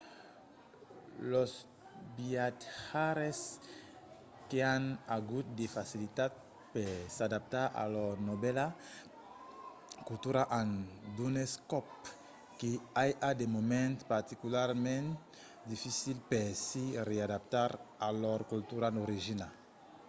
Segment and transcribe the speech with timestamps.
[1.31, 1.51] los
[2.15, 3.39] viatjaires
[4.49, 4.83] qu’an
[5.17, 6.31] agut de facilitat
[6.73, 8.65] per s’adaptar a lor novèla
[10.09, 10.69] cultura an
[11.15, 11.87] d’unes còp
[12.59, 12.69] que
[13.07, 15.07] i a de moments particularament
[15.71, 17.69] dificils per se readaptar
[18.07, 19.47] a lor cultura d’origina